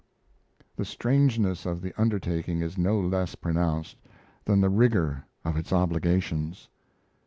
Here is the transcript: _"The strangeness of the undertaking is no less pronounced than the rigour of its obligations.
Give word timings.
_"The 0.77 0.83
strangeness 0.83 1.63
of 1.67 1.79
the 1.83 1.93
undertaking 1.95 2.63
is 2.63 2.75
no 2.75 2.99
less 2.99 3.35
pronounced 3.35 3.97
than 4.45 4.59
the 4.61 4.67
rigour 4.69 5.25
of 5.45 5.57
its 5.57 5.71
obligations. 5.71 6.69